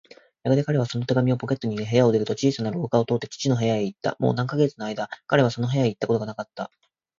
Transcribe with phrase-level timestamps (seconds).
[0.43, 4.15] やがて彼はその手紙をポケットに入れ、部屋を出ると、小さな廊下を通って父の部屋へいった。
[4.17, 6.71] もう何カ月かのあいだ、彼はその部屋へいったことがなかった。